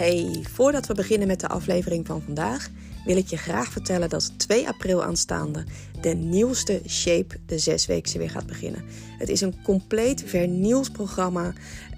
Hey, 0.00 0.44
voordat 0.50 0.86
we 0.86 0.94
beginnen 0.94 1.28
met 1.28 1.40
de 1.40 1.48
aflevering 1.48 2.06
van 2.06 2.22
vandaag, 2.22 2.68
wil 3.04 3.16
ik 3.16 3.26
je 3.26 3.36
graag 3.36 3.72
vertellen 3.72 4.08
dat 4.08 4.32
2 4.36 4.68
april 4.68 5.04
aanstaande 5.04 5.64
de 6.00 6.14
nieuwste 6.14 6.80
Shape 6.88 7.36
de 7.46 7.58
zesweekse 7.58 8.18
weer 8.18 8.30
gaat 8.30 8.46
beginnen. 8.46 8.84
Het 9.18 9.28
is 9.28 9.40
een 9.40 9.62
compleet 9.62 10.22
vernieuwd 10.26 10.92
programma, 10.92 11.52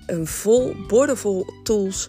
een 0.07 0.27
vol, 0.27 0.75
bordevol 0.89 1.47
tools 1.63 2.09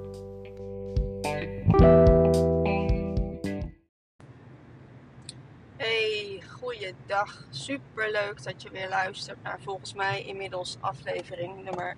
Dag. 7.05 7.45
Super 7.49 8.11
leuk 8.11 8.43
dat 8.43 8.61
je 8.61 8.69
weer 8.69 8.89
luistert 8.89 9.43
naar 9.43 9.59
volgens 9.61 9.93
mij 9.93 10.23
inmiddels 10.23 10.77
aflevering 10.79 11.63
nummer 11.63 11.95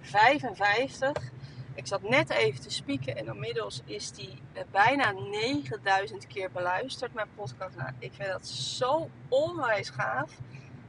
55. 0.00 1.30
Ik 1.74 1.86
zat 1.86 2.02
net 2.02 2.30
even 2.30 2.60
te 2.60 2.70
spieken 2.70 3.16
en 3.16 3.26
inmiddels 3.26 3.82
is 3.84 4.12
die 4.12 4.42
eh, 4.52 4.62
bijna 4.70 5.10
9000 5.10 6.26
keer 6.26 6.50
beluisterd, 6.50 7.14
mijn 7.14 7.28
podcast. 7.34 7.76
Nou, 7.76 7.90
ik 7.98 8.12
vind 8.12 8.28
dat 8.28 8.46
zo 8.46 9.10
onwijs 9.28 9.90
gaaf. 9.90 10.30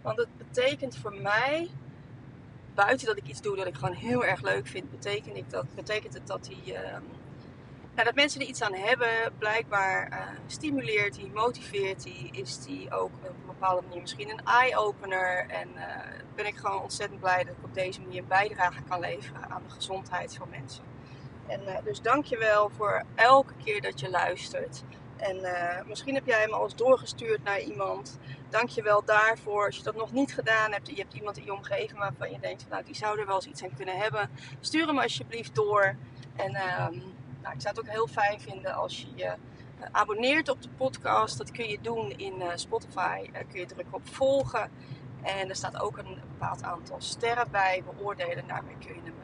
Want 0.01 0.17
het 0.17 0.37
betekent 0.37 0.97
voor 0.97 1.13
mij, 1.13 1.69
buiten 2.73 3.07
dat 3.07 3.17
ik 3.17 3.27
iets 3.27 3.41
doe 3.41 3.55
dat 3.55 3.67
ik 3.67 3.75
gewoon 3.75 3.95
heel 3.95 4.25
erg 4.25 4.41
leuk 4.41 4.67
vind, 4.67 4.91
betekent, 4.91 5.37
ik 5.37 5.49
dat, 5.49 5.75
betekent 5.75 6.13
het 6.13 6.27
dat 6.27 6.43
die. 6.43 6.73
Nou, 7.93 8.05
dat 8.05 8.15
mensen 8.15 8.41
er 8.41 8.47
iets 8.47 8.61
aan 8.61 8.73
hebben, 8.73 9.33
blijkbaar 9.37 10.09
uh, 10.11 10.17
stimuleert 10.47 11.15
die, 11.15 11.31
motiveert 11.33 12.03
die, 12.03 12.29
is 12.31 12.59
die 12.63 12.91
ook 12.91 13.11
op 13.13 13.23
een 13.23 13.45
bepaalde 13.45 13.81
manier 13.87 14.01
misschien 14.01 14.29
een 14.29 14.45
eye-opener. 14.45 15.45
En 15.47 15.69
uh, 15.75 15.83
ben 16.35 16.45
ik 16.45 16.55
gewoon 16.55 16.81
ontzettend 16.81 17.19
blij 17.19 17.43
dat 17.43 17.55
ik 17.57 17.63
op 17.63 17.73
deze 17.73 18.01
manier 18.01 18.19
een 18.19 18.27
bijdrage 18.27 18.81
kan 18.89 18.99
leveren 18.99 19.49
aan 19.49 19.63
de 19.67 19.73
gezondheid 19.73 20.35
van 20.35 20.49
mensen. 20.49 20.83
En 21.47 21.61
uh, 21.61 21.77
dus 21.83 22.01
dankjewel 22.01 22.69
voor 22.69 23.03
elke 23.15 23.53
keer 23.63 23.81
dat 23.81 23.99
je 23.99 24.09
luistert. 24.09 24.83
En 25.17 25.41
misschien 25.87 26.15
heb 26.15 26.25
jij 26.25 26.41
hem 26.41 26.53
al 26.53 26.63
eens 26.63 26.75
doorgestuurd 26.75 27.43
naar 27.43 27.59
iemand. 27.59 28.19
Dankjewel 28.49 29.03
daarvoor. 29.05 29.65
Als 29.65 29.77
je 29.77 29.83
dat 29.83 29.95
nog 29.95 30.11
niet 30.11 30.33
gedaan 30.33 30.71
hebt, 30.71 30.87
je 30.87 30.95
hebt 30.95 31.13
iemand 31.13 31.37
in 31.37 31.45
je 31.45 31.53
omgeving 31.53 31.99
waarvan 31.99 32.31
je 32.31 32.39
denkt, 32.39 32.65
nou 32.69 32.83
die 32.83 32.95
zou 32.95 33.19
er 33.19 33.25
wel 33.25 33.35
eens 33.35 33.45
iets 33.45 33.63
aan 33.63 33.75
kunnen 33.75 33.97
hebben. 33.97 34.29
Stuur 34.59 34.87
hem 34.87 34.99
alsjeblieft 34.99 35.55
door. 35.55 35.95
En 36.35 36.55
ehm, 36.55 36.99
nou, 37.41 37.53
ik 37.55 37.61
zou 37.61 37.75
het 37.75 37.79
ook 37.79 37.91
heel 37.91 38.07
fijn 38.07 38.41
vinden 38.41 38.73
als 38.73 39.01
je 39.01 39.07
je 39.15 39.25
uh, 39.79 39.87
abonneert 39.91 40.49
op 40.49 40.61
de 40.61 40.69
podcast. 40.69 41.37
Dat 41.37 41.51
kun 41.51 41.67
je 41.67 41.81
doen 41.81 42.11
in 42.11 42.41
uh, 42.41 42.47
Spotify. 42.55 43.29
Uh, 43.33 43.39
kun 43.49 43.59
je 43.59 43.65
drukken 43.65 43.93
op 43.93 44.07
volgen. 44.07 44.71
En 45.21 45.49
er 45.49 45.55
staat 45.55 45.81
ook 45.81 45.97
een 45.97 46.19
bepaald 46.31 46.63
aantal 46.63 47.01
sterren 47.01 47.51
bij. 47.51 47.83
Beoordelen. 47.83 48.47
Daarmee 48.47 48.77
kun 48.85 48.95
je 48.95 49.01
hem 49.03 49.15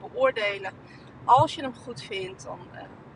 beoordelen. 0.00 0.72
Als 1.24 1.54
je 1.54 1.62
hem 1.62 1.74
goed 1.74 2.02
vindt, 2.02 2.44
dan 2.44 2.58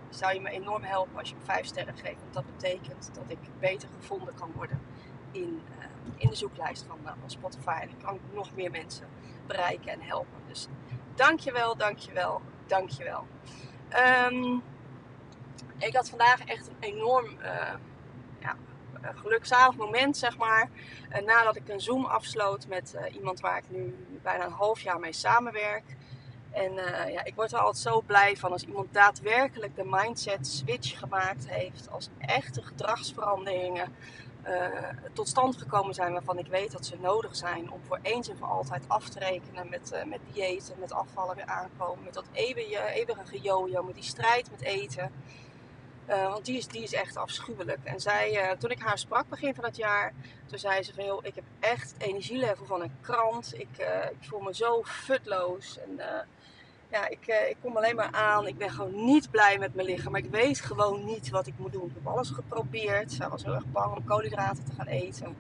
zou 0.09 0.35
je 0.35 0.41
me 0.41 0.51
enorm 0.51 0.83
helpen 0.83 1.19
als 1.19 1.29
je 1.29 1.35
hem 1.35 1.45
5 1.45 1.67
sterren 1.67 1.97
geeft. 1.97 2.21
Want 2.21 2.35
dat 2.35 2.47
betekent 2.47 3.11
dat 3.15 3.25
ik 3.27 3.39
beter 3.61 3.89
gevonden 4.01 4.35
kan 4.35 4.53
worden 4.57 4.81
in, 5.33 5.63
in 6.17 6.29
de 6.29 6.37
zoeklijst 6.37 6.85
van, 6.89 6.99
van 7.21 7.31
Spotify. 7.31 7.79
En 7.83 7.89
ik 7.89 7.99
kan 8.03 8.19
nog 8.33 8.55
meer 8.55 8.71
mensen 8.71 9.07
bereiken 9.47 9.93
en 9.93 10.03
helpen. 10.03 10.41
Dus 10.47 10.69
dankjewel, 11.15 11.77
dankjewel, 11.77 12.41
dankjewel. 12.67 13.27
Um, 13.97 14.63
ik 15.79 15.97
had 15.97 16.09
vandaag 16.09 16.45
echt 16.45 16.69
een 16.69 16.77
enorm 16.81 17.27
uh, 17.27 17.75
ja, 18.41 18.57
gelukzalig 19.15 19.77
moment, 19.77 20.17
zeg 20.17 20.37
maar. 20.37 20.69
Nadat 21.25 21.57
ik 21.57 21.69
een 21.69 21.81
Zoom 21.81 22.05
afsloot 22.05 22.67
met 22.67 22.95
uh, 22.97 23.15
iemand 23.15 23.41
waar 23.41 23.59
ik 23.59 23.65
nu 23.69 24.07
bijna 24.23 24.45
een 24.45 24.53
half 24.53 24.81
jaar 24.81 24.99
mee 24.99 25.13
samenwerk. 25.13 25.97
En 26.51 26.73
ja, 27.13 27.25
ik 27.25 27.35
word 27.35 27.53
er 27.53 27.59
altijd 27.59 27.83
zo 27.83 28.01
blij 28.01 28.37
van 28.37 28.53
als 28.53 28.63
iemand 28.63 28.93
daadwerkelijk 28.95 29.77
de 29.77 29.85
mindset 29.85 30.47
switch 30.47 30.99
gemaakt 30.99 31.49
heeft. 31.49 31.91
Als 31.91 32.09
echte 32.19 32.63
gedragsveranderingen 32.63 33.95
tot 35.13 35.29
stand 35.29 35.57
gekomen 35.57 35.95
zijn 35.95 36.13
waarvan 36.13 36.39
ik 36.39 36.47
weet 36.47 36.73
dat 36.73 36.87
ze 36.87 36.97
nodig 37.01 37.37
zijn 37.37 37.71
om 37.71 37.81
voor 37.87 37.99
eens 38.03 38.29
en 38.29 38.37
voor 38.37 38.47
altijd 38.49 38.85
af 38.87 39.09
te 39.09 39.19
rekenen 39.19 39.69
met, 39.69 39.93
uh, 39.95 40.05
met 40.05 40.21
diëten, 40.33 40.75
met 40.79 40.93
afvallen 40.93 41.37
weer 41.37 41.45
aankomen, 41.45 42.05
met 42.05 42.15
dat 42.15 42.25
eeuwige, 42.33 42.93
eeuwige 42.93 43.25
gejojo, 43.25 43.83
met 43.83 43.95
die 43.95 44.05
strijd 44.05 44.51
met 44.51 44.61
eten. 44.61 45.13
Want 46.07 46.45
die 46.45 46.57
is, 46.57 46.67
die 46.67 46.83
is 46.83 46.93
echt 46.93 47.17
afschuwelijk. 47.17 47.79
En 47.85 48.01
zij, 48.01 48.57
toen 48.59 48.71
ik 48.71 48.81
haar 48.81 48.99
sprak 48.99 49.29
begin 49.29 49.55
van 49.55 49.65
het 49.65 49.77
jaar, 49.77 50.13
toen 50.47 50.59
zei 50.59 50.83
ze 50.83 50.95
van 50.95 51.05
joh, 51.05 51.25
ik 51.25 51.35
heb 51.35 51.45
echt 51.61 51.93
het 51.93 52.03
energielevel 52.03 52.67
van 52.67 52.83
een 52.83 52.97
krant. 53.01 53.55
Ik, 53.55 53.79
ik 54.11 54.29
voel 54.29 54.41
me 54.41 54.55
zo 54.55 54.83
futloos. 54.85 55.79
En 55.79 56.01
ja, 56.91 57.09
ik, 57.09 57.27
uh, 57.27 57.49
ik 57.49 57.57
kom 57.63 57.77
alleen 57.77 57.97
maar 57.97 58.13
aan. 58.13 58.47
Ik 58.47 58.59
ben 58.59 58.71
gewoon 58.71 59.05
niet 59.05 59.31
blij 59.31 59.59
met 59.59 59.75
mijn 59.75 59.87
lichaam. 59.87 60.13
Maar 60.13 60.21
ik 60.21 60.31
weet 60.31 60.61
gewoon 60.61 61.05
niet 61.05 61.31
wat 61.31 61.47
ik 61.47 61.55
moet 61.57 61.73
doen. 61.73 61.87
Ik 61.87 61.95
heb 61.95 62.07
alles 62.07 62.31
geprobeerd. 62.31 63.13
Zij 63.13 63.29
was 63.29 63.45
heel 63.45 63.55
erg 63.55 63.67
bang 63.73 63.97
om 63.97 64.05
koolhydraten 64.05 64.65
te 64.65 64.73
gaan 64.77 64.87
eten. 64.87 65.37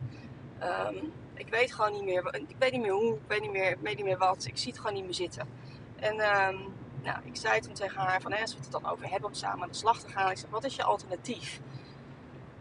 Um, 0.62 1.12
ik 1.34 1.48
weet 1.48 1.72
gewoon 1.72 1.92
niet 1.92 2.04
meer. 2.04 2.34
Ik 2.48 2.56
weet 2.58 2.72
niet 2.72 2.80
meer 2.80 2.92
hoe. 2.92 3.14
Ik 3.14 3.20
weet 3.26 3.40
niet 3.40 3.52
meer, 3.52 3.70
ik 3.70 3.80
weet 3.80 3.96
niet 3.96 4.04
meer 4.04 4.18
wat. 4.18 4.44
Ik 4.44 4.58
zie 4.58 4.70
het 4.70 4.80
gewoon 4.80 4.94
niet 4.94 5.04
meer 5.04 5.14
zitten. 5.14 5.48
En 5.96 6.12
um, 6.12 6.74
nou, 7.02 7.18
ik 7.24 7.36
zei 7.36 7.60
toen 7.60 7.72
tegen 7.72 8.00
haar 8.00 8.20
van, 8.20 8.32
als 8.32 8.54
we 8.54 8.60
het 8.60 8.70
dan 8.70 8.86
over 8.86 9.10
hebben 9.10 9.28
om 9.28 9.34
samen 9.34 9.62
aan 9.62 9.68
de 9.68 9.74
slag 9.74 10.00
te 10.00 10.08
gaan. 10.08 10.30
Ik 10.30 10.38
zeg, 10.38 10.50
wat 10.50 10.64
is 10.64 10.76
je 10.76 10.82
alternatief? 10.82 11.60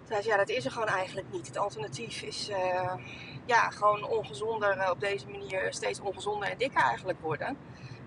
Zei 0.07 0.21
ze, 0.21 0.27
ja, 0.27 0.37
dat 0.37 0.49
is 0.49 0.65
er 0.65 0.71
gewoon 0.71 0.87
eigenlijk 0.87 1.27
niet. 1.31 1.47
Het 1.47 1.57
alternatief 1.57 2.21
is 2.21 2.49
uh, 2.49 2.93
ja, 3.45 3.69
gewoon 3.69 4.03
ongezonder 4.03 4.77
uh, 4.77 4.89
op 4.89 4.99
deze 4.99 5.27
manier 5.29 5.67
steeds 5.73 5.99
ongezonder 5.99 6.49
en 6.49 6.57
dikker 6.57 6.81
eigenlijk 6.81 7.21
worden. 7.21 7.57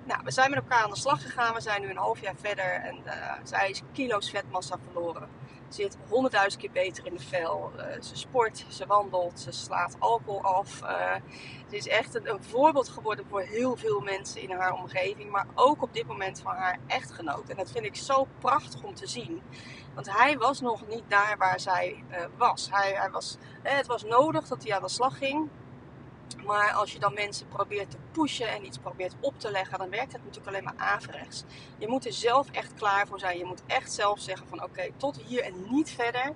Nou, 0.04 0.20
we 0.24 0.30
zijn 0.30 0.50
met 0.50 0.58
elkaar 0.58 0.82
aan 0.82 0.90
de 0.90 0.96
slag 0.96 1.22
gegaan. 1.22 1.54
We 1.54 1.60
zijn 1.60 1.80
nu 1.82 1.90
een 1.90 1.96
half 1.96 2.20
jaar 2.20 2.34
verder 2.36 2.72
en 2.72 2.96
uh, 3.06 3.32
zij 3.42 3.70
is 3.70 3.82
kilo's 3.92 4.30
vetmassa 4.30 4.76
verloren. 4.84 5.28
Ze 5.68 5.82
zit 5.82 5.96
honderdduizend 6.08 6.62
keer 6.62 6.70
beter 6.70 7.06
in 7.06 7.14
de 7.14 7.22
vel. 7.22 7.72
Uh, 7.76 7.84
ze 8.00 8.16
sport, 8.16 8.64
ze 8.68 8.86
wandelt, 8.86 9.40
ze 9.40 9.52
slaat 9.52 9.96
alcohol 9.98 10.42
af. 10.42 10.82
Uh, 10.82 11.14
ze 11.68 11.76
is 11.76 11.88
echt 11.88 12.14
een, 12.14 12.30
een, 12.30 12.42
voorbeeld 12.42 12.88
geworden 12.88 13.24
voor 13.28 13.40
heel 13.40 13.76
veel 13.76 14.00
mensen 14.00 14.40
in 14.40 14.50
haar 14.50 14.72
omgeving. 14.72 15.30
Maar 15.30 15.46
ook 15.54 15.82
op 15.82 15.94
dit 15.94 16.06
moment 16.06 16.40
van 16.40 16.54
haar 16.54 16.78
echtgenoot. 16.86 17.48
En 17.48 17.56
dat 17.56 17.70
vind 17.70 17.84
ik 17.84 17.96
zo 17.96 18.26
prachtig 18.38 18.82
om 18.82 18.94
te 18.94 19.06
zien. 19.06 19.42
Want 19.94 20.16
hij 20.16 20.38
was 20.38 20.60
nog 20.60 20.86
niet 20.88 21.04
daar 21.08 21.36
waar 21.38 21.60
zij 21.60 22.04
was. 22.36 22.68
Hij, 22.70 22.92
hij 22.94 23.10
was 23.10 23.36
het 23.62 23.86
was 23.86 24.04
nodig 24.04 24.48
dat 24.48 24.62
hij 24.62 24.74
aan 24.76 24.82
de 24.82 24.88
slag 24.88 25.18
ging. 25.18 25.48
Maar 26.36 26.72
als 26.72 26.92
je 26.92 26.98
dan 26.98 27.14
mensen 27.14 27.48
probeert 27.48 27.90
te 27.90 27.96
pushen 28.12 28.48
en 28.48 28.66
iets 28.66 28.78
probeert 28.78 29.14
op 29.20 29.38
te 29.38 29.50
leggen, 29.50 29.78
dan 29.78 29.90
werkt 29.90 30.12
het 30.12 30.24
natuurlijk 30.24 30.46
alleen 30.46 30.64
maar 30.64 30.86
averechts. 30.86 31.44
Je 31.78 31.88
moet 31.88 32.06
er 32.06 32.12
zelf 32.12 32.50
echt 32.50 32.74
klaar 32.74 33.06
voor 33.06 33.18
zijn. 33.18 33.38
Je 33.38 33.44
moet 33.44 33.62
echt 33.66 33.92
zelf 33.92 34.20
zeggen 34.20 34.48
van 34.48 34.62
oké, 34.62 34.88
tot 34.96 35.20
hier 35.26 35.42
en 35.42 35.54
niet 35.68 35.90
verder. 35.90 36.32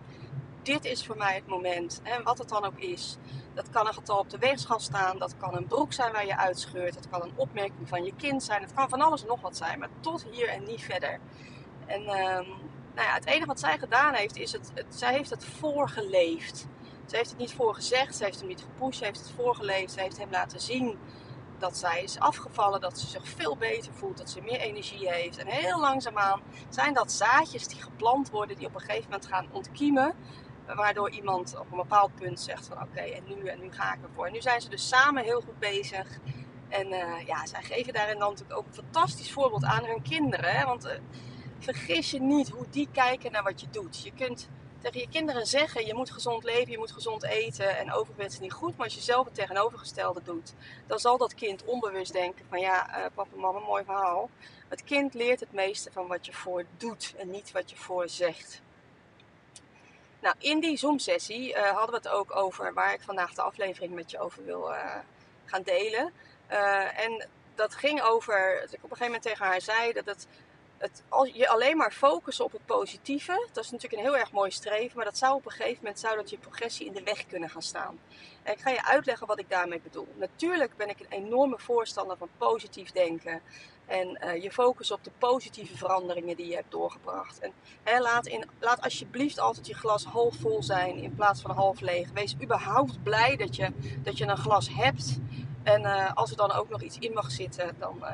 Dit 0.62 0.84
is 0.84 1.06
voor 1.06 1.16
mij 1.16 1.34
het 1.34 1.46
moment. 1.46 2.00
En 2.02 2.22
wat 2.22 2.38
het 2.38 2.48
dan 2.48 2.64
ook 2.64 2.78
is. 2.78 3.16
Dat 3.54 3.70
kan 3.70 3.86
een 3.86 3.94
getal 3.94 4.18
op 4.18 4.30
de 4.30 4.38
weegschaal 4.38 4.80
staan. 4.80 5.18
Dat 5.18 5.36
kan 5.36 5.56
een 5.56 5.66
broek 5.66 5.92
zijn 5.92 6.12
waar 6.12 6.26
je 6.26 6.36
uitscheurt. 6.36 6.94
Dat 6.94 7.08
kan 7.08 7.22
een 7.22 7.32
opmerking 7.36 7.88
van 7.88 8.04
je 8.04 8.14
kind 8.16 8.42
zijn. 8.42 8.62
Het 8.62 8.74
kan 8.74 8.88
van 8.88 9.00
alles 9.00 9.22
en 9.22 9.28
nog 9.28 9.40
wat 9.40 9.56
zijn. 9.56 9.78
Maar 9.78 9.88
tot 10.00 10.26
hier 10.30 10.48
en 10.48 10.64
niet 10.64 10.82
verder. 10.82 11.20
En 11.86 12.00
um, 12.00 12.46
nou 12.94 13.06
ja, 13.08 13.14
het 13.14 13.26
enige 13.26 13.46
wat 13.46 13.60
zij 13.60 13.78
gedaan 13.78 14.14
heeft, 14.14 14.36
is 14.36 14.52
het, 14.52 14.70
het 14.74 14.86
zij 14.88 15.12
heeft 15.12 15.30
het 15.30 15.44
voorgeleefd. 15.44 16.66
Ze 17.06 17.16
heeft 17.16 17.30
het 17.30 17.38
niet 17.38 17.52
voor 17.52 17.74
gezegd, 17.74 18.16
ze 18.16 18.24
heeft 18.24 18.38
hem 18.38 18.48
niet 18.48 18.60
gepusht, 18.60 18.98
ze 18.98 19.04
heeft 19.04 19.18
het 19.18 19.30
voorgeleefd. 19.30 19.92
Ze 19.92 20.00
heeft 20.00 20.18
hem 20.18 20.30
laten 20.30 20.60
zien 20.60 20.98
dat 21.58 21.76
zij 21.76 22.02
is 22.02 22.18
afgevallen, 22.18 22.80
dat 22.80 22.98
ze 22.98 23.06
zich 23.06 23.28
veel 23.28 23.56
beter 23.56 23.92
voelt, 23.92 24.18
dat 24.18 24.30
ze 24.30 24.40
meer 24.40 24.60
energie 24.60 25.10
heeft. 25.10 25.38
En 25.38 25.46
heel 25.46 25.80
langzaamaan 25.80 26.40
zijn 26.68 26.94
dat 26.94 27.12
zaadjes 27.12 27.68
die 27.68 27.82
geplant 27.82 28.30
worden, 28.30 28.56
die 28.56 28.66
op 28.66 28.74
een 28.74 28.80
gegeven 28.80 29.04
moment 29.10 29.26
gaan 29.26 29.46
ontkiemen. 29.50 30.14
Waardoor 30.66 31.10
iemand 31.10 31.58
op 31.58 31.70
een 31.70 31.76
bepaald 31.76 32.14
punt 32.14 32.40
zegt 32.40 32.66
van 32.66 32.82
oké, 32.82 33.00
en 33.00 33.22
nu 33.26 33.46
en 33.46 33.60
nu 33.60 33.72
ga 33.72 33.94
ik 33.94 34.02
ervoor. 34.02 34.26
En 34.26 34.32
nu 34.32 34.40
zijn 34.40 34.60
ze 34.60 34.68
dus 34.68 34.88
samen 34.88 35.24
heel 35.24 35.40
goed 35.40 35.58
bezig. 35.58 36.18
En 36.68 36.86
uh, 36.92 37.26
ja, 37.26 37.46
zij 37.46 37.62
geven 37.62 37.92
daarin 37.92 38.18
dan 38.18 38.30
natuurlijk 38.30 38.58
ook 38.58 38.66
een 38.66 38.74
fantastisch 38.74 39.32
voorbeeld 39.32 39.64
aan 39.64 39.84
hun 39.84 40.02
kinderen. 40.02 40.56
Hè? 40.56 40.64
Want 40.64 40.86
uh, 40.86 40.92
vergis 41.58 42.10
je 42.10 42.20
niet 42.20 42.48
hoe 42.48 42.66
die 42.70 42.88
kijken 42.92 43.32
naar 43.32 43.42
wat 43.42 43.60
je 43.60 43.66
doet. 43.70 44.02
Je 44.02 44.12
kunt 44.12 44.48
tegen 44.84 45.00
je 45.00 45.08
kinderen 45.18 45.46
zeggen: 45.46 45.86
je 45.86 45.94
moet 45.94 46.10
gezond 46.10 46.44
leven, 46.44 46.70
je 46.70 46.78
moet 46.78 46.92
gezond 46.92 47.24
eten 47.24 47.76
en 47.76 47.92
overgewicht 47.92 48.32
is 48.32 48.38
niet 48.38 48.52
goed. 48.52 48.76
Maar 48.76 48.86
als 48.86 48.94
je 48.94 49.00
zelf 49.00 49.24
het 49.24 49.34
tegenovergestelde 49.34 50.22
doet, 50.22 50.52
dan 50.86 50.98
zal 50.98 51.18
dat 51.18 51.34
kind 51.34 51.64
onbewust 51.64 52.12
denken: 52.12 52.46
van 52.48 52.60
ja, 52.60 52.98
uh, 52.98 53.04
papa 53.14 53.36
mama, 53.36 53.58
mooi 53.58 53.84
verhaal. 53.84 54.30
Het 54.68 54.84
kind 54.84 55.14
leert 55.14 55.40
het 55.40 55.52
meeste 55.52 55.92
van 55.92 56.06
wat 56.06 56.26
je 56.26 56.32
voor 56.32 56.64
doet 56.76 57.14
en 57.16 57.30
niet 57.30 57.52
wat 57.52 57.70
je 57.70 57.76
voor 57.76 58.08
zegt. 58.08 58.62
Nou, 60.20 60.34
in 60.38 60.60
die 60.60 60.76
Zoom-sessie 60.76 61.54
eh, 61.54 61.70
hadden 61.70 61.90
we 61.90 61.96
het 61.96 62.08
ook 62.08 62.36
over 62.36 62.74
waar 62.74 62.94
ik 62.94 63.02
vandaag 63.02 63.34
de 63.34 63.42
aflevering 63.42 63.94
met 63.94 64.10
je 64.10 64.18
over 64.18 64.44
wil 64.44 64.74
eh, 64.74 64.96
gaan 65.44 65.62
delen. 65.62 66.12
En 66.96 67.28
dat 67.54 67.74
ging 67.74 68.02
over, 68.02 68.58
dat 68.60 68.72
ik 68.72 68.84
op 68.84 68.90
een 68.90 68.96
gegeven 68.96 69.04
moment 69.04 69.22
tegen 69.22 69.46
haar 69.46 69.60
zei 69.60 69.92
dat 69.92 70.04
het, 70.04 70.26
als 71.08 71.30
je 71.32 71.48
alleen 71.48 71.76
maar 71.76 71.92
focussen 71.92 72.44
op 72.44 72.52
het 72.52 72.66
positieve, 72.66 73.48
dat 73.52 73.64
is 73.64 73.70
natuurlijk 73.70 74.02
een 74.02 74.08
heel 74.08 74.18
erg 74.18 74.32
mooi 74.32 74.50
streven, 74.50 74.96
maar 74.96 75.04
dat 75.04 75.18
zou 75.18 75.34
op 75.34 75.46
een 75.46 75.52
gegeven 75.52 75.78
moment 75.80 75.98
zou 75.98 76.16
dat 76.16 76.30
je 76.30 76.38
progressie 76.38 76.86
in 76.86 76.92
de 76.92 77.02
weg 77.02 77.26
kunnen 77.26 77.50
gaan 77.50 77.62
staan. 77.62 77.98
En 78.42 78.52
ik 78.52 78.60
ga 78.60 78.70
je 78.70 78.84
uitleggen 78.84 79.26
wat 79.26 79.38
ik 79.38 79.50
daarmee 79.50 79.80
bedoel. 79.80 80.08
Natuurlijk 80.16 80.76
ben 80.76 80.88
ik 80.88 81.00
een 81.00 81.24
enorme 81.24 81.58
voorstander 81.58 82.16
van 82.16 82.28
positief 82.38 82.92
denken. 82.92 83.40
En 83.86 84.18
uh, 84.24 84.42
je 84.42 84.52
focus 84.52 84.90
op 84.90 85.04
de 85.04 85.10
positieve 85.18 85.76
veranderingen 85.76 86.36
die 86.36 86.46
je 86.46 86.54
hebt 86.54 86.70
doorgebracht. 86.70 87.38
En 87.38 87.52
hè, 87.82 88.00
laat, 88.00 88.26
in, 88.26 88.48
laat 88.60 88.80
alsjeblieft 88.80 89.38
altijd 89.38 89.66
je 89.66 89.74
glas 89.74 90.04
half 90.04 90.34
vol 90.34 90.62
zijn 90.62 90.96
in 90.96 91.14
plaats 91.14 91.40
van 91.40 91.50
half 91.50 91.80
leeg. 91.80 92.10
Wees 92.12 92.36
überhaupt 92.42 93.02
blij 93.02 93.36
dat 93.36 93.56
je, 93.56 93.72
dat 94.02 94.18
je 94.18 94.26
een 94.26 94.36
glas 94.36 94.68
hebt. 94.70 95.18
En 95.62 95.82
uh, 95.82 96.14
als 96.14 96.30
er 96.30 96.36
dan 96.36 96.52
ook 96.52 96.68
nog 96.68 96.82
iets 96.82 96.98
in 96.98 97.12
mag 97.12 97.30
zitten, 97.30 97.76
dan 97.78 97.98
uh, 98.00 98.08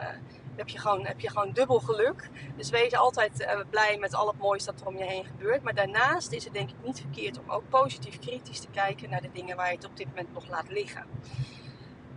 heb, 0.60 0.68
je 0.68 0.78
gewoon, 0.78 1.06
heb 1.06 1.20
je 1.20 1.30
gewoon 1.30 1.52
dubbel 1.52 1.78
geluk. 1.78 2.30
Dus 2.56 2.70
wees 2.70 2.94
altijd 2.94 3.46
blij 3.70 3.96
met 3.98 4.14
al 4.14 4.26
het 4.26 4.38
moois 4.38 4.64
dat 4.64 4.80
er 4.80 4.86
om 4.86 4.96
je 4.96 5.04
heen 5.04 5.24
gebeurt. 5.24 5.62
Maar 5.62 5.74
daarnaast 5.74 6.32
is 6.32 6.44
het 6.44 6.52
denk 6.52 6.70
ik 6.70 6.76
niet 6.82 7.00
verkeerd 7.00 7.38
om 7.38 7.50
ook 7.50 7.68
positief 7.68 8.18
kritisch 8.18 8.60
te 8.60 8.68
kijken 8.70 9.10
naar 9.10 9.22
de 9.22 9.30
dingen 9.32 9.56
waar 9.56 9.68
je 9.68 9.76
het 9.76 9.86
op 9.86 9.96
dit 9.96 10.06
moment 10.06 10.32
nog 10.32 10.48
laat 10.48 10.70
liggen. 10.70 11.04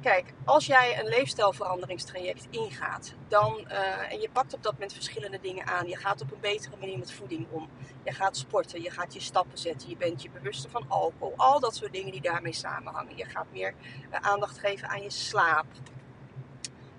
Kijk, 0.04 0.34
als 0.45 0.66
jij 0.66 1.00
een 1.00 1.07
leefstijlveranderingstraject 1.07 2.48
ingaat, 2.50 3.13
dan, 3.28 3.66
uh, 3.68 4.12
en 4.12 4.19
je 4.19 4.30
pakt 4.31 4.54
op 4.54 4.63
dat 4.63 4.74
moment 4.74 4.94
verschillende 4.94 5.40
dingen 5.42 5.68
aan. 5.68 5.88
Je 5.88 5.98
gaat 5.98 6.22
op 6.22 6.31
een 6.31 6.40
betere 6.40 6.75
manier 6.80 6.98
met 6.98 7.12
voeding 7.12 7.48
om. 7.50 7.69
Je 8.04 8.12
gaat 8.12 8.38
sporten, 8.38 8.81
je 8.81 8.90
gaat 8.90 9.13
je 9.13 9.19
stappen 9.19 9.57
zetten, 9.57 9.90
je 9.90 9.98
bent 9.98 10.22
je 10.22 10.30
bewuster 10.30 10.69
van 10.69 10.86
alcohol. 10.88 11.34
Al 11.36 11.60
dat 11.60 11.75
soort 11.75 11.94
dingen 11.94 12.12
die 12.12 12.22
daarmee 12.22 12.54
samenhangen. 12.54 13.18
Je 13.18 13.25
gaat 13.25 13.45
meer 13.51 13.74
uh, 14.12 14.19
aandacht 14.22 14.57
geven 14.57 14.90
aan 14.90 15.01
je 15.01 15.10
slaap. 15.10 15.66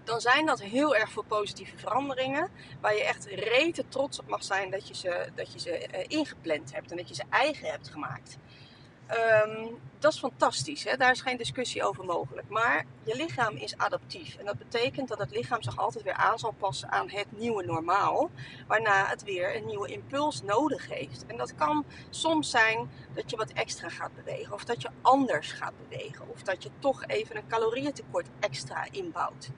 Dan 0.05 0.21
zijn 0.21 0.47
dat 0.47 0.63
heel 0.63 0.97
erg 0.97 1.11
veel 1.11 1.25
positieve 1.29 1.77
veranderingen. 1.77 2.49
Waar 2.81 2.95
je 2.95 3.05
echt 3.05 3.27
rete 3.27 3.85
trots 3.89 4.21
op 4.21 4.29
mag 4.29 4.45
zijn 4.45 4.71
dat 4.71 4.89
je 4.89 4.95
ze, 4.95 5.29
dat 5.35 5.53
je 5.53 5.59
ze 5.59 5.89
uh, 5.95 6.05
ingepland 6.09 6.73
hebt 6.73 6.91
en 6.91 6.97
dat 6.97 7.09
je 7.09 7.15
ze 7.15 7.25
eigen 7.31 7.71
hebt 7.71 7.89
gemaakt. 7.89 8.39
Um, 9.47 9.79
dat 9.99 10.13
is 10.13 10.19
fantastisch, 10.19 10.85
hè? 10.85 10.97
daar 10.97 11.11
is 11.11 11.21
geen 11.21 11.37
discussie 11.37 11.85
over 11.85 12.05
mogelijk. 12.05 12.49
Maar 12.49 12.85
je 13.03 13.17
lichaam 13.17 13.57
is 13.57 13.77
adaptief. 13.77 14.37
En 14.37 14.45
dat 14.45 14.59
betekent 14.59 15.09
dat 15.09 15.19
het 15.19 15.31
lichaam 15.31 15.63
zich 15.63 15.77
altijd 15.77 16.05
weer 16.05 16.15
aan 16.15 16.39
zal 16.39 16.55
passen 16.59 16.91
aan 16.91 17.11
het 17.11 17.27
nieuwe 17.29 17.65
normaal. 17.65 18.31
Waarna 18.67 19.07
het 19.07 19.23
weer 19.23 19.57
een 19.57 19.67
nieuwe 19.67 19.89
impuls 19.89 20.43
nodig 20.43 20.89
heeft. 20.89 21.27
En 21.27 21.37
dat 21.37 21.55
kan 21.55 21.85
soms 22.11 22.51
zijn 22.51 22.91
dat 23.15 23.31
je 23.31 23.37
wat 23.37 23.53
extra 23.53 23.89
gaat 23.89 24.15
bewegen. 24.15 24.55
Of 24.55 24.65
dat 24.65 24.83
je 24.83 24.89
anders 25.03 25.53
gaat 25.53 25.75
bewegen. 25.89 26.29
Of 26.29 26.43
dat 26.43 26.63
je 26.63 26.71
toch 26.79 27.07
even 27.07 27.37
een 27.37 27.49
calorieëntekort 27.49 28.29
extra 28.41 28.87
inbouwt. 28.91 29.51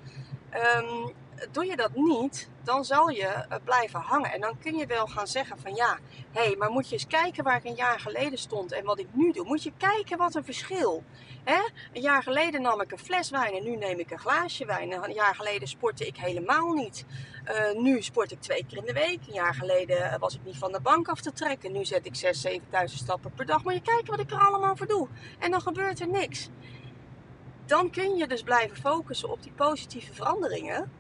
Um, 0.54 1.14
doe 1.50 1.66
je 1.66 1.76
dat 1.76 1.90
niet, 1.94 2.48
dan 2.62 2.84
zal 2.84 3.08
je 3.08 3.26
eh, 3.26 3.56
blijven 3.64 4.00
hangen. 4.00 4.32
En 4.32 4.40
dan 4.40 4.58
kun 4.58 4.76
je 4.76 4.86
wel 4.86 5.06
gaan 5.06 5.26
zeggen 5.26 5.58
van 5.58 5.74
ja, 5.74 5.98
hé, 6.32 6.44
hey, 6.44 6.56
maar 6.58 6.70
moet 6.70 6.88
je 6.88 6.92
eens 6.92 7.06
kijken 7.06 7.44
waar 7.44 7.56
ik 7.56 7.64
een 7.64 7.74
jaar 7.74 8.00
geleden 8.00 8.38
stond 8.38 8.72
en 8.72 8.84
wat 8.84 8.98
ik 8.98 9.06
nu 9.12 9.32
doe. 9.32 9.46
Moet 9.46 9.62
je 9.62 9.72
kijken 9.76 10.18
wat 10.18 10.34
een 10.34 10.44
verschil. 10.44 11.04
Hè? 11.44 11.60
Een 11.92 12.00
jaar 12.00 12.22
geleden 12.22 12.62
nam 12.62 12.80
ik 12.80 12.92
een 12.92 12.98
fles 12.98 13.30
wijn 13.30 13.54
en 13.54 13.64
nu 13.64 13.76
neem 13.76 13.98
ik 13.98 14.10
een 14.10 14.18
glaasje 14.18 14.64
wijn. 14.64 14.92
Een 14.92 15.12
jaar 15.12 15.34
geleden 15.34 15.68
sportte 15.68 16.06
ik 16.06 16.16
helemaal 16.16 16.72
niet. 16.72 17.04
Uh, 17.48 17.82
nu 17.82 18.02
sport 18.02 18.32
ik 18.32 18.40
twee 18.40 18.64
keer 18.68 18.78
in 18.78 18.84
de 18.84 18.92
week. 18.92 19.18
Een 19.26 19.32
jaar 19.32 19.54
geleden 19.54 20.10
eh, 20.10 20.18
was 20.18 20.34
ik 20.34 20.40
niet 20.44 20.56
van 20.56 20.72
de 20.72 20.80
bank 20.80 21.08
af 21.08 21.20
te 21.20 21.32
trekken. 21.32 21.72
Nu 21.72 21.84
zet 21.84 22.06
ik 22.06 22.34
6.000, 22.50 22.60
7.000 22.60 22.84
stappen 22.84 23.32
per 23.34 23.46
dag. 23.46 23.64
Maar 23.64 23.74
je 23.74 23.82
kijkt 23.82 24.08
wat 24.08 24.20
ik 24.20 24.30
er 24.30 24.38
allemaal 24.38 24.76
voor 24.76 24.86
doe. 24.86 25.08
En 25.38 25.50
dan 25.50 25.60
gebeurt 25.60 26.00
er 26.00 26.08
niks. 26.08 26.50
Dan 27.66 27.90
kun 27.90 28.16
je 28.16 28.26
dus 28.26 28.42
blijven 28.42 28.76
focussen 28.76 29.30
op 29.30 29.42
die 29.42 29.52
positieve 29.52 30.12
veranderingen 30.12 30.90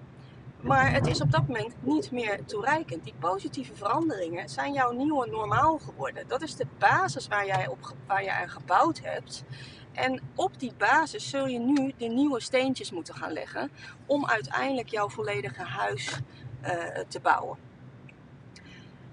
maar 0.66 0.92
het 0.92 1.06
is 1.06 1.20
op 1.20 1.30
dat 1.30 1.46
moment 1.46 1.74
niet 1.80 2.10
meer 2.10 2.44
toereikend. 2.44 3.04
Die 3.04 3.14
positieve 3.18 3.74
veranderingen 3.74 4.48
zijn 4.48 4.72
jouw 4.72 4.92
nieuwe 4.92 5.26
normaal 5.26 5.78
geworden. 5.78 6.28
Dat 6.28 6.42
is 6.42 6.56
de 6.56 6.66
basis 6.78 7.28
waar 7.28 7.46
jij, 7.46 7.68
op, 7.68 7.94
waar 8.06 8.28
aan 8.28 8.48
gebouwd 8.48 9.00
hebt. 9.02 9.44
En 9.92 10.20
op 10.34 10.58
die 10.58 10.72
basis 10.78 11.30
zul 11.30 11.46
je 11.46 11.58
nu 11.58 11.92
de 11.96 12.06
nieuwe 12.06 12.40
steentjes 12.40 12.90
moeten 12.90 13.14
gaan 13.14 13.32
leggen 13.32 13.70
om 14.06 14.26
uiteindelijk 14.26 14.88
jouw 14.88 15.08
volledige 15.08 15.62
huis 15.62 16.20
uh, 16.62 16.70
te 17.08 17.20
bouwen. 17.20 17.58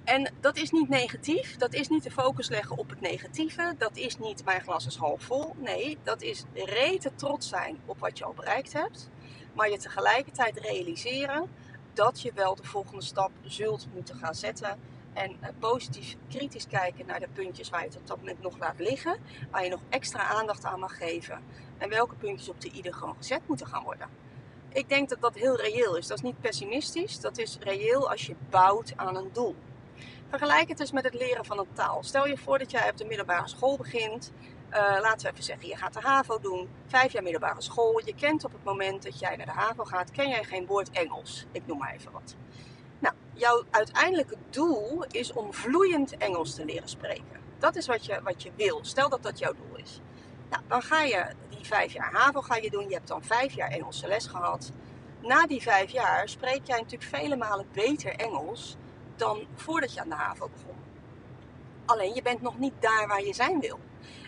En 0.03 0.33
dat 0.39 0.57
is 0.57 0.71
niet 0.71 0.89
negatief. 0.89 1.57
Dat 1.57 1.73
is 1.73 1.87
niet 1.87 2.03
de 2.03 2.11
focus 2.11 2.49
leggen 2.49 2.77
op 2.77 2.89
het 2.89 3.01
negatieve. 3.01 3.75
Dat 3.77 3.97
is 3.97 4.17
niet 4.17 4.45
mijn 4.45 4.61
glas 4.61 4.85
is 4.85 4.95
half 4.95 5.21
vol. 5.21 5.55
Nee, 5.57 5.97
dat 6.03 6.21
is 6.21 6.43
rete 6.53 7.11
trots 7.15 7.49
zijn 7.49 7.77
op 7.85 7.99
wat 7.99 8.17
je 8.17 8.23
al 8.23 8.33
bereikt 8.33 8.73
hebt. 8.73 9.09
Maar 9.53 9.69
je 9.69 9.77
tegelijkertijd 9.77 10.57
realiseren 10.57 11.49
dat 11.93 12.21
je 12.21 12.31
wel 12.33 12.55
de 12.55 12.63
volgende 12.63 13.03
stap 13.03 13.31
zult 13.43 13.87
moeten 13.93 14.15
gaan 14.15 14.35
zetten. 14.35 14.79
En 15.13 15.31
uh, 15.31 15.47
positief 15.59 16.15
kritisch 16.29 16.67
kijken 16.67 17.05
naar 17.05 17.19
de 17.19 17.27
puntjes 17.33 17.69
waar 17.69 17.81
je 17.81 17.87
het 17.87 17.97
op 17.97 18.07
dat 18.07 18.17
moment 18.17 18.41
nog 18.41 18.57
laat 18.57 18.79
liggen. 18.79 19.17
Waar 19.51 19.63
je 19.63 19.69
nog 19.69 19.81
extra 19.89 20.23
aandacht 20.23 20.63
aan 20.63 20.79
mag 20.79 20.97
geven. 20.97 21.43
En 21.77 21.89
welke 21.89 22.15
puntjes 22.15 22.49
op 22.49 22.61
de 22.61 22.71
ieder 22.71 22.93
gewoon 22.93 23.15
gezet 23.15 23.41
moeten 23.47 23.67
gaan 23.67 23.83
worden. 23.83 24.07
Ik 24.69 24.89
denk 24.89 25.09
dat 25.09 25.21
dat 25.21 25.35
heel 25.35 25.55
reëel 25.55 25.97
is. 25.97 26.07
Dat 26.07 26.17
is 26.17 26.23
niet 26.23 26.41
pessimistisch. 26.41 27.19
Dat 27.19 27.37
is 27.37 27.57
reëel 27.59 28.09
als 28.09 28.25
je 28.25 28.35
bouwt 28.49 28.93
aan 28.95 29.15
een 29.15 29.29
doel. 29.33 29.55
Vergelijk 30.37 30.69
het 30.69 30.79
eens 30.79 30.91
met 30.91 31.03
het 31.03 31.13
leren 31.13 31.45
van 31.45 31.59
een 31.59 31.73
taal. 31.73 32.03
Stel 32.03 32.27
je 32.27 32.37
voor 32.37 32.59
dat 32.59 32.71
jij 32.71 32.89
op 32.89 32.97
de 32.97 33.05
middelbare 33.05 33.47
school 33.47 33.77
begint 33.77 34.31
uh, 34.71 34.97
laten 35.01 35.25
we 35.25 35.31
even 35.31 35.43
zeggen, 35.43 35.67
je 35.67 35.75
gaat 35.75 35.93
de 35.93 35.99
HAVO 35.99 36.39
doen, 36.39 36.69
vijf 36.87 37.11
jaar 37.11 37.23
middelbare 37.23 37.61
school. 37.61 38.01
Je 38.05 38.15
kent 38.15 38.45
op 38.45 38.51
het 38.51 38.63
moment 38.63 39.03
dat 39.03 39.19
jij 39.19 39.35
naar 39.35 39.45
de 39.45 39.51
HAVO 39.51 39.83
gaat, 39.83 40.11
ken 40.11 40.29
jij 40.29 40.43
geen 40.43 40.65
woord 40.65 40.89
Engels. 40.89 41.45
Ik 41.51 41.65
noem 41.65 41.77
maar 41.77 41.93
even 41.93 42.11
wat. 42.11 42.35
Nou, 42.99 43.15
jouw 43.33 43.63
uiteindelijke 43.69 44.35
doel 44.49 45.05
is 45.11 45.33
om 45.33 45.53
vloeiend 45.53 46.17
Engels 46.17 46.55
te 46.55 46.65
leren 46.65 46.89
spreken. 46.89 47.39
Dat 47.59 47.75
is 47.75 47.87
wat 47.87 48.05
je, 48.05 48.21
wat 48.23 48.43
je 48.43 48.51
wil. 48.55 48.79
Stel 48.81 49.09
dat 49.09 49.23
dat 49.23 49.39
jouw 49.39 49.53
doel 49.53 49.77
is. 49.77 50.01
Nou, 50.49 50.63
dan 50.67 50.81
ga 50.81 51.01
je 51.01 51.25
die 51.49 51.65
vijf 51.65 51.93
jaar 51.93 52.11
HAVO 52.13 52.41
ga 52.41 52.55
je 52.55 52.69
doen. 52.69 52.87
Je 52.87 52.95
hebt 52.95 53.07
dan 53.07 53.23
vijf 53.23 53.53
jaar 53.53 53.69
Engelse 53.69 54.07
les 54.07 54.27
gehad. 54.27 54.71
Na 55.21 55.47
die 55.47 55.61
vijf 55.61 55.91
jaar 55.91 56.29
spreek 56.29 56.61
jij 56.63 56.77
natuurlijk 56.77 57.15
vele 57.15 57.35
malen 57.35 57.67
beter 57.71 58.15
Engels 58.15 58.77
dan 59.15 59.47
voordat 59.55 59.93
je 59.93 60.01
aan 60.01 60.09
de 60.09 60.15
HAVO 60.15 60.49
begon. 60.49 60.75
Alleen 61.85 62.15
je 62.15 62.21
bent 62.21 62.41
nog 62.41 62.59
niet 62.59 62.73
daar 62.79 63.07
waar 63.07 63.23
je 63.23 63.33
zijn 63.33 63.59
wil. 63.59 63.79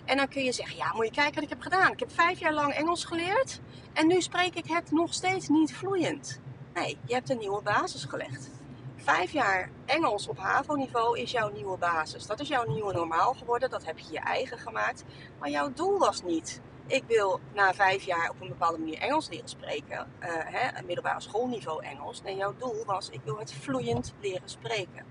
En 0.05 0.17
dan 0.17 0.27
kun 0.27 0.43
je 0.43 0.51
zeggen, 0.51 0.77
ja, 0.77 0.93
moet 0.93 1.05
je 1.05 1.11
kijken 1.11 1.33
wat 1.33 1.43
ik 1.43 1.49
heb 1.49 1.61
gedaan. 1.61 1.91
Ik 1.91 1.99
heb 1.99 2.11
vijf 2.11 2.39
jaar 2.39 2.53
lang 2.53 2.73
Engels 2.73 3.05
geleerd 3.05 3.59
en 3.93 4.07
nu 4.07 4.21
spreek 4.21 4.55
ik 4.55 4.67
het 4.67 4.91
nog 4.91 5.13
steeds 5.13 5.47
niet 5.47 5.75
vloeiend. 5.75 6.39
Nee, 6.73 6.97
je 7.05 7.13
hebt 7.13 7.29
een 7.29 7.37
nieuwe 7.37 7.61
basis 7.61 8.05
gelegd. 8.05 8.49
Vijf 8.95 9.31
jaar 9.31 9.69
Engels 9.85 10.27
op 10.27 10.37
HAVO-niveau 10.37 11.19
is 11.19 11.31
jouw 11.31 11.51
nieuwe 11.51 11.77
basis. 11.77 12.25
Dat 12.25 12.39
is 12.39 12.47
jouw 12.47 12.71
nieuwe 12.71 12.93
normaal 12.93 13.33
geworden. 13.33 13.69
Dat 13.69 13.85
heb 13.85 13.99
je 13.99 14.11
je 14.11 14.19
eigen 14.19 14.57
gemaakt. 14.57 15.03
Maar 15.39 15.49
jouw 15.49 15.73
doel 15.73 15.97
was 15.97 16.23
niet. 16.23 16.61
Ik 16.87 17.03
wil 17.07 17.39
na 17.53 17.73
vijf 17.73 18.03
jaar 18.03 18.29
op 18.29 18.41
een 18.41 18.47
bepaalde 18.47 18.77
manier 18.77 18.99
Engels 18.99 19.29
leren 19.29 19.49
spreken. 19.49 20.11
Uh, 20.19 20.27
hè, 20.29 20.83
middelbare 20.85 21.21
schoolniveau 21.21 21.83
Engels. 21.83 22.21
Nee, 22.21 22.35
jouw 22.35 22.55
doel 22.57 22.85
was, 22.85 23.09
ik 23.09 23.21
wil 23.23 23.37
het 23.37 23.53
vloeiend 23.53 24.13
leren 24.21 24.49
spreken. 24.49 25.05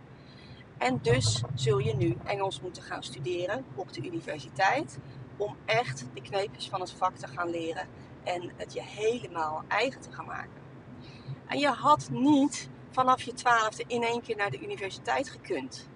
En 0.79 0.99
dus 1.03 1.43
zul 1.55 1.79
je 1.79 1.97
nu 1.97 2.17
Engels 2.25 2.61
moeten 2.61 2.83
gaan 2.83 3.03
studeren 3.03 3.65
op 3.75 3.93
de 3.93 4.03
universiteit. 4.03 4.99
Om 5.37 5.57
echt 5.65 6.07
de 6.15 6.23
kneepjes 6.23 6.69
van 6.69 6.81
het 6.81 6.91
vak 6.91 7.17
te 7.17 7.27
gaan 7.27 7.51
leren. 7.51 7.89
En 8.25 8.53
het 8.57 8.73
je 8.73 8.83
helemaal 8.83 9.63
eigen 9.69 10.01
te 10.01 10.13
gaan 10.13 10.27
maken. 10.27 10.63
En 11.47 11.59
je 11.59 11.69
had 11.69 12.09
niet 12.11 12.69
vanaf 12.91 13.23
je 13.23 13.33
twaalfde 13.33 13.85
in 13.87 14.03
één 14.03 14.23
keer 14.23 14.37
naar 14.37 14.51
de 14.51 14.63
universiteit 14.63 15.29
gekund. 15.29 15.89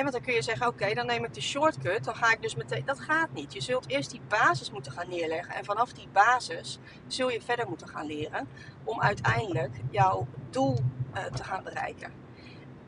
Want 0.00 0.12
dan 0.12 0.22
kun 0.22 0.34
je 0.34 0.42
zeggen, 0.42 0.66
oké, 0.66 0.94
dan 0.94 1.06
neem 1.06 1.24
ik 1.24 1.34
de 1.34 1.40
shortcut. 1.40 2.04
Dan 2.04 2.14
ga 2.14 2.32
ik 2.32 2.42
dus 2.42 2.54
meteen... 2.54 2.84
Dat 2.84 3.00
gaat 3.00 3.32
niet. 3.32 3.52
Je 3.52 3.60
zult 3.60 3.88
eerst 3.88 4.10
die 4.10 4.20
basis 4.28 4.70
moeten 4.70 4.92
gaan 4.92 5.08
neerleggen. 5.08 5.54
En 5.54 5.64
vanaf 5.64 5.92
die 5.92 6.08
basis 6.12 6.78
zul 7.06 7.30
je 7.30 7.40
verder 7.42 7.68
moeten 7.68 7.88
gaan 7.88 8.06
leren. 8.06 8.48
Om 8.84 9.00
uiteindelijk 9.00 9.76
jouw 9.90 10.26
doel 10.50 10.78
uh, 11.14 11.24
te 11.24 11.44
gaan 11.44 11.62
bereiken. 11.62 12.21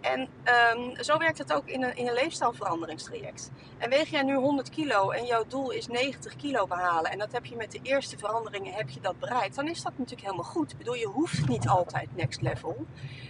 En 0.04 0.28
um, 0.76 1.04
zo 1.04 1.18
werkt 1.18 1.38
het 1.38 1.52
ook 1.52 1.66
in 1.66 1.82
een, 1.82 1.96
in 1.96 2.06
een 2.06 2.14
leefstijlveranderingstraject. 2.14 3.50
En 3.78 3.90
weeg 3.90 4.08
jij 4.08 4.22
nu 4.22 4.34
100 4.34 4.70
kilo 4.70 5.10
en 5.10 5.24
jouw 5.26 5.44
doel 5.48 5.70
is 5.70 5.86
90 5.86 6.36
kilo 6.36 6.66
behalen 6.66 7.10
en 7.10 7.18
dat 7.18 7.32
heb 7.32 7.44
je 7.46 7.56
met 7.56 7.72
de 7.72 7.78
eerste 7.82 8.18
veranderingen 8.18 8.72
heb 8.72 8.90
je 8.90 9.00
dat 9.00 9.18
bereikt, 9.18 9.54
dan 9.54 9.68
is 9.68 9.82
dat 9.82 9.92
natuurlijk 9.98 10.26
helemaal 10.26 10.50
goed. 10.50 10.72
Ik 10.72 10.78
bedoel, 10.78 10.94
je 10.94 11.06
hoeft 11.06 11.48
niet 11.48 11.68
altijd 11.68 12.16
next 12.16 12.40
level. 12.40 12.86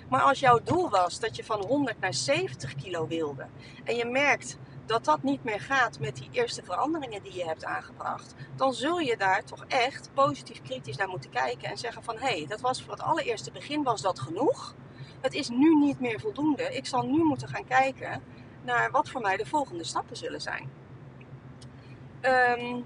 Maar 0.08 0.20
als 0.20 0.40
jouw 0.40 0.60
doel 0.64 0.90
was 0.90 1.20
dat 1.20 1.36
je 1.36 1.44
van 1.44 1.64
100 1.66 2.00
naar 2.00 2.14
70 2.14 2.74
kilo 2.74 3.06
wilde 3.06 3.46
en 3.84 3.96
je 3.96 4.04
merkt 4.04 4.58
dat 4.86 5.04
dat 5.04 5.22
niet 5.22 5.44
meer 5.44 5.60
gaat 5.60 5.98
met 5.98 6.16
die 6.16 6.28
eerste 6.30 6.62
veranderingen 6.62 7.22
die 7.22 7.34
je 7.34 7.44
hebt 7.44 7.64
aangebracht, 7.64 8.34
dan 8.56 8.74
zul 8.74 8.98
je 8.98 9.16
daar 9.16 9.44
toch 9.44 9.64
echt 9.68 10.10
positief 10.14 10.62
kritisch 10.62 10.96
naar 10.96 11.08
moeten 11.08 11.30
kijken 11.30 11.68
en 11.68 11.78
zeggen 11.78 12.02
van 12.02 12.18
hé, 12.18 12.36
hey, 12.36 12.46
dat 12.48 12.60
was 12.60 12.82
voor 12.82 12.92
het 12.92 13.02
allereerste 13.02 13.50
begin 13.50 13.82
was 13.82 14.00
dat 14.00 14.20
genoeg 14.20 14.74
het 15.24 15.34
is 15.34 15.48
nu 15.48 15.74
niet 15.74 16.00
meer 16.00 16.20
voldoende. 16.20 16.62
Ik 16.62 16.86
zal 16.86 17.06
nu 17.06 17.22
moeten 17.22 17.48
gaan 17.48 17.64
kijken 17.64 18.22
naar 18.62 18.90
wat 18.90 19.10
voor 19.10 19.20
mij 19.20 19.36
de 19.36 19.46
volgende 19.46 19.84
stappen 19.84 20.16
zullen 20.16 20.40
zijn. 20.40 20.70
Ehm, 22.20 22.80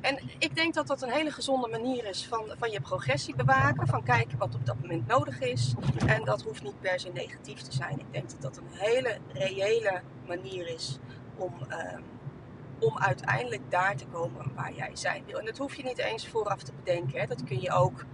en 0.00 0.18
ik 0.38 0.54
denk 0.54 0.74
dat 0.74 0.86
dat 0.86 1.02
een 1.02 1.10
hele 1.10 1.30
gezonde 1.30 1.68
manier 1.68 2.04
is 2.04 2.26
van, 2.26 2.44
van 2.58 2.70
je 2.70 2.80
progressie 2.80 3.34
bewaken. 3.34 3.86
Van 3.86 4.02
kijken 4.02 4.38
wat 4.38 4.54
op 4.54 4.66
dat 4.66 4.80
moment 4.80 5.06
nodig 5.06 5.40
is. 5.40 5.74
En 6.06 6.24
dat 6.24 6.42
hoeft 6.42 6.62
niet 6.62 6.80
per 6.80 7.00
se 7.00 7.08
negatief 7.08 7.60
te 7.60 7.72
zijn. 7.72 7.98
Ik 7.98 8.12
denk 8.12 8.30
dat 8.30 8.42
dat 8.42 8.56
een 8.56 8.78
hele 8.78 9.18
reële 9.32 10.00
manier 10.26 10.68
is 10.68 10.98
om, 11.36 11.54
ehm, 11.68 12.00
om 12.78 12.98
uiteindelijk 12.98 13.70
daar 13.70 13.96
te 13.96 14.06
komen 14.06 14.52
waar 14.54 14.72
jij 14.72 14.90
zijn 14.92 15.24
wil. 15.26 15.38
En 15.38 15.44
dat 15.44 15.58
hoef 15.58 15.74
je 15.74 15.82
niet 15.82 15.98
eens 15.98 16.28
vooraf 16.28 16.62
te 16.62 16.72
bedenken. 16.72 17.20
Hè. 17.20 17.26
Dat 17.26 17.44
kun 17.44 17.60
je 17.60 17.70
ook 17.70 18.04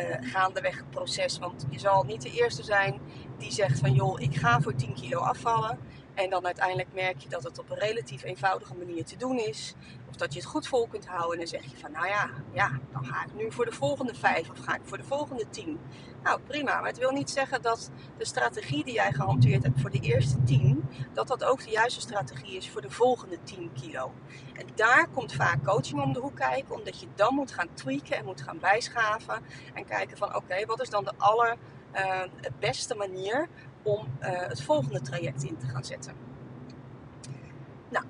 uh, 0.00 0.30
gaandeweg 0.32 0.84
proces. 0.90 1.38
Want 1.38 1.66
je 1.70 1.78
zal 1.78 2.04
niet 2.04 2.22
de 2.22 2.30
eerste 2.30 2.62
zijn 2.62 3.00
die 3.38 3.52
zegt 3.52 3.78
van 3.78 3.92
joh, 3.92 4.20
ik 4.20 4.36
ga 4.36 4.60
voor 4.60 4.74
10 4.74 4.94
kilo 4.94 5.18
afvallen. 5.18 5.78
En 6.18 6.30
dan 6.30 6.46
uiteindelijk 6.46 6.88
merk 6.92 7.20
je 7.20 7.28
dat 7.28 7.42
het 7.42 7.58
op 7.58 7.70
een 7.70 7.78
relatief 7.78 8.22
eenvoudige 8.22 8.74
manier 8.74 9.04
te 9.04 9.16
doen 9.16 9.38
is. 9.38 9.74
Of 10.08 10.16
dat 10.16 10.32
je 10.32 10.40
het 10.40 10.48
goed 10.48 10.68
vol 10.68 10.86
kunt 10.86 11.06
houden. 11.06 11.32
En 11.32 11.38
dan 11.38 11.46
zeg 11.46 11.62
je 11.70 11.76
van, 11.76 11.92
nou 11.92 12.06
ja, 12.06 12.30
ja, 12.52 12.78
dan 12.92 13.06
ga 13.06 13.24
ik 13.24 13.34
nu 13.34 13.52
voor 13.52 13.64
de 13.64 13.72
volgende 13.72 14.14
vijf 14.14 14.50
of 14.50 14.58
ga 14.58 14.74
ik 14.74 14.80
voor 14.84 14.96
de 14.96 15.04
volgende 15.04 15.50
tien. 15.50 15.80
Nou, 16.22 16.40
prima. 16.40 16.80
Maar 16.80 16.88
het 16.88 16.98
wil 16.98 17.10
niet 17.10 17.30
zeggen 17.30 17.62
dat 17.62 17.90
de 18.16 18.24
strategie 18.24 18.84
die 18.84 18.94
jij 18.94 19.12
gehanteerd 19.12 19.62
hebt 19.62 19.80
voor 19.80 19.90
de 19.90 20.00
eerste 20.00 20.42
tien, 20.42 20.88
dat 21.12 21.28
dat 21.28 21.44
ook 21.44 21.64
de 21.64 21.70
juiste 21.70 22.00
strategie 22.00 22.56
is 22.56 22.70
voor 22.70 22.80
de 22.80 22.90
volgende 22.90 23.38
10 23.42 23.70
kilo. 23.80 24.12
En 24.52 24.66
daar 24.74 25.08
komt 25.08 25.32
vaak 25.32 25.64
coaching 25.64 26.02
om 26.02 26.12
de 26.12 26.20
hoek 26.20 26.36
kijken, 26.36 26.74
omdat 26.74 27.00
je 27.00 27.06
dan 27.14 27.34
moet 27.34 27.52
gaan 27.52 27.68
tweaken 27.74 28.16
en 28.16 28.24
moet 28.24 28.42
gaan 28.42 28.58
bijschaven. 28.58 29.42
En 29.74 29.84
kijken 29.84 30.16
van, 30.16 30.36
oké, 30.36 30.66
wat 30.66 30.80
is 30.80 30.90
dan 30.90 31.04
de 31.04 31.12
aller 31.16 31.56
uh, 31.94 32.22
beste 32.58 32.94
manier 32.94 33.48
om 33.88 34.08
uh, 34.20 34.28
het 34.28 34.62
volgende 34.62 35.00
traject 35.00 35.42
in 35.44 35.56
te 35.56 35.66
gaan 35.66 35.84
zetten. 35.84 36.14
Nou, 37.88 38.04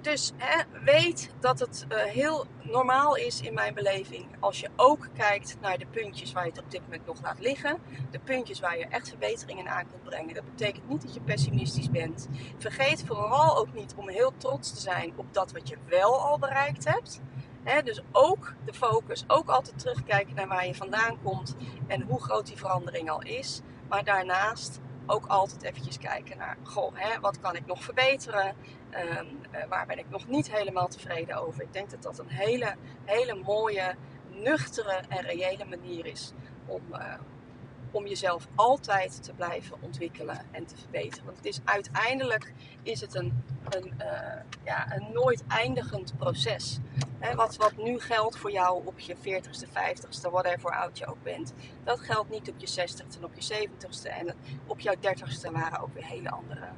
dus 0.00 0.32
hè, 0.36 0.62
weet 0.84 1.30
dat 1.40 1.58
het 1.58 1.86
uh, 1.88 1.98
heel 1.98 2.46
normaal 2.62 3.16
is 3.16 3.40
in 3.40 3.54
mijn 3.54 3.74
beleving 3.74 4.26
als 4.40 4.60
je 4.60 4.68
ook 4.76 5.08
kijkt 5.16 5.56
naar 5.60 5.78
de 5.78 5.86
puntjes 5.86 6.32
waar 6.32 6.44
je 6.44 6.50
het 6.50 6.62
op 6.62 6.70
dit 6.70 6.80
moment 6.80 7.06
nog 7.06 7.22
laat 7.22 7.40
liggen. 7.40 7.78
De 8.10 8.18
puntjes 8.18 8.60
waar 8.60 8.78
je 8.78 8.86
echt 8.86 9.08
verbeteringen 9.08 9.68
aan 9.68 9.86
kunt 9.90 10.02
brengen. 10.02 10.34
Dat 10.34 10.44
betekent 10.44 10.88
niet 10.88 11.02
dat 11.02 11.14
je 11.14 11.20
pessimistisch 11.20 11.90
bent. 11.90 12.28
Vergeet 12.58 13.04
vooral 13.06 13.58
ook 13.58 13.74
niet 13.74 13.94
om 13.96 14.08
heel 14.08 14.32
trots 14.36 14.74
te 14.74 14.80
zijn 14.80 15.12
op 15.16 15.34
dat 15.34 15.52
wat 15.52 15.68
je 15.68 15.76
wel 15.88 16.20
al 16.20 16.38
bereikt 16.38 16.84
hebt. 16.84 17.20
He, 17.64 17.82
dus 17.82 18.02
ook 18.12 18.54
de 18.64 18.74
focus, 18.74 19.24
ook 19.26 19.48
altijd 19.48 19.78
terugkijken 19.78 20.34
naar 20.34 20.48
waar 20.48 20.66
je 20.66 20.74
vandaan 20.74 21.18
komt 21.22 21.56
en 21.86 22.02
hoe 22.02 22.22
groot 22.22 22.46
die 22.46 22.56
verandering 22.56 23.10
al 23.10 23.22
is. 23.22 23.60
Maar 23.88 24.04
daarnaast 24.04 24.80
ook 25.06 25.26
altijd 25.26 25.62
eventjes 25.62 25.98
kijken 25.98 26.38
naar, 26.38 26.56
goh, 26.62 26.92
hè, 26.94 27.20
wat 27.20 27.40
kan 27.40 27.56
ik 27.56 27.66
nog 27.66 27.84
verbeteren? 27.84 28.54
Um, 29.18 29.40
uh, 29.54 29.64
waar 29.68 29.86
ben 29.86 29.98
ik 29.98 30.10
nog 30.10 30.28
niet 30.28 30.52
helemaal 30.52 30.88
tevreden 30.88 31.36
over? 31.36 31.62
Ik 31.62 31.72
denk 31.72 31.90
dat 31.90 32.02
dat 32.02 32.18
een 32.18 32.28
hele, 32.28 32.74
hele 33.04 33.34
mooie, 33.34 33.94
nuchtere 34.30 35.02
en 35.08 35.22
reële 35.22 35.64
manier 35.64 36.06
is 36.06 36.32
om, 36.66 36.82
uh, 36.92 37.14
om 37.94 38.06
jezelf 38.06 38.48
altijd 38.54 39.22
te 39.22 39.32
blijven 39.32 39.76
ontwikkelen 39.80 40.40
en 40.50 40.66
te 40.66 40.76
verbeteren. 40.76 41.24
Want 41.24 41.36
het 41.36 41.46
is 41.46 41.60
uiteindelijk 41.64 42.52
is 42.82 43.00
het 43.00 43.14
een, 43.14 43.44
een, 43.68 43.92
uh, 43.98 44.06
ja, 44.64 44.92
een 44.92 45.12
nooit 45.12 45.44
eindigend 45.46 46.16
proces. 46.16 46.78
Wat, 47.34 47.56
wat 47.56 47.76
nu 47.76 48.00
geldt 48.00 48.36
voor 48.36 48.52
jou 48.52 48.82
op 48.84 48.98
je 48.98 49.16
40ste, 49.16 49.68
50ste, 49.68 50.30
whatever 50.30 50.70
oud 50.70 50.98
je 50.98 51.06
ook 51.06 51.22
bent. 51.22 51.52
Dat 51.84 52.00
geldt 52.00 52.30
niet 52.30 52.50
op 52.50 52.58
je 52.58 52.68
60ste 52.68 53.16
en 53.16 53.24
op 53.24 53.34
je 53.34 53.68
70ste. 53.68 54.08
En 54.08 54.34
op 54.66 54.80
jouw 54.80 54.94
30ste 54.94 55.52
waren 55.52 55.80
ook 55.80 55.94
weer 55.94 56.06
hele 56.06 56.30
andere 56.30 56.68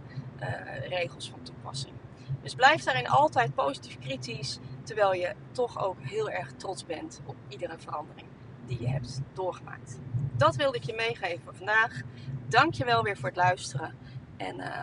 uh, 0.41 0.89
regels 0.89 1.31
van 1.31 1.43
toepassing. 1.43 1.95
Dus 2.43 2.55
blijf 2.55 2.83
daarin 2.83 3.09
altijd 3.09 3.55
positief 3.55 3.99
kritisch. 3.99 4.59
Terwijl 4.83 5.13
je 5.15 5.35
toch 5.53 5.85
ook 5.85 5.97
heel 6.01 6.31
erg 6.31 6.53
trots 6.53 6.87
bent 6.87 7.21
op 7.25 7.37
iedere 7.49 7.79
verandering 7.79 8.26
die 8.67 8.81
je 8.81 8.89
hebt 8.89 9.21
doorgemaakt. 9.33 9.99
Dat 10.37 10.57
wilde 10.57 10.77
ik 10.77 10.85
je 10.85 10.95
meegeven 10.95 11.45
voor 11.45 11.55
vandaag. 11.55 12.01
Dank 12.49 12.75
je 12.75 12.85
wel 12.85 13.03
weer 13.03 13.17
voor 13.17 13.29
het 13.29 13.37
luisteren. 13.37 13.95
En 14.37 14.57
uh, 14.59 14.83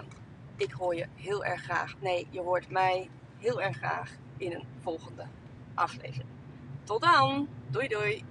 ik 0.55 0.71
hoor 0.71 0.95
je 0.95 1.07
heel 1.15 1.45
erg 1.45 1.61
graag. 1.61 1.95
Nee, 1.99 2.27
je 2.29 2.41
hoort 2.41 2.69
mij 2.69 3.09
heel 3.37 3.61
erg 3.61 3.77
graag 3.77 4.11
in 4.37 4.51
een 4.51 4.65
volgende 4.81 5.25
aflevering. 5.73 6.29
Tot 6.83 7.01
dan. 7.01 7.47
Doei 7.67 7.87
doei. 7.87 8.23